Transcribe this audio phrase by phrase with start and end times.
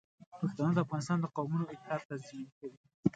[0.39, 2.77] پښتانه د افغانستان د قومونو اتحاد تضمین کوي.